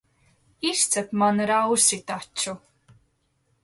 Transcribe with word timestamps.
Izcep 0.69 1.13
man 1.23 1.43
rausi 1.53 2.03
taču. 2.09 2.61